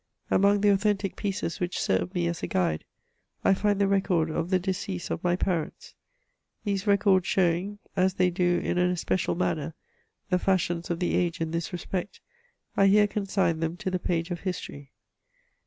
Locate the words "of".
4.31-4.49, 5.11-5.23, 10.89-10.97, 14.31-14.39